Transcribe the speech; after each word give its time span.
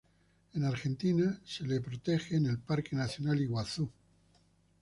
En 0.55 0.63
Argentina 0.65 1.39
se 1.45 1.63
lo 1.63 1.79
protege 1.79 2.35
en 2.37 2.47
el 2.47 2.57
Parque 2.57 2.95
Nacional 2.95 3.39
Iguazú. 3.39 3.87